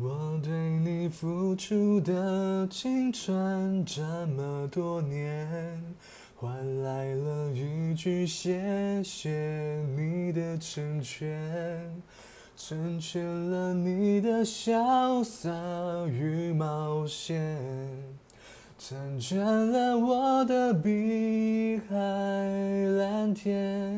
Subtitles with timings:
[0.00, 5.82] 我对你付出的青春这么多年，
[6.36, 9.28] 换来了一句谢谢
[9.96, 12.00] 你的成全，
[12.56, 15.50] 成全了你的潇洒
[16.06, 17.58] 与冒险，
[18.78, 23.97] 成全了我的碧海蓝天。